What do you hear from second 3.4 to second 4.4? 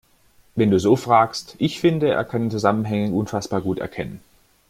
gut erkennen.